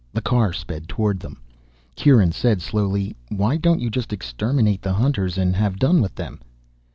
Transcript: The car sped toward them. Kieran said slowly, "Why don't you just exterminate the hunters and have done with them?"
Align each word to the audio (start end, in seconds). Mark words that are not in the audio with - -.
The 0.13 0.21
car 0.23 0.51
sped 0.51 0.87
toward 0.87 1.19
them. 1.19 1.37
Kieran 1.95 2.31
said 2.31 2.59
slowly, 2.59 3.15
"Why 3.29 3.55
don't 3.57 3.79
you 3.81 3.91
just 3.91 4.11
exterminate 4.11 4.81
the 4.81 4.93
hunters 4.93 5.37
and 5.37 5.55
have 5.55 5.77
done 5.77 6.01
with 6.01 6.15
them?" 6.15 6.39